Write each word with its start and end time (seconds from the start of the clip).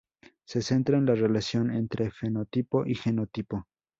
Se 0.47 0.63
centra 0.63 0.97
en 0.97 1.05
la 1.05 1.13
relación 1.13 1.69
entre 1.69 2.09
fenotipo 2.09 2.87
y 2.87 2.95
genotipo. 2.95 3.67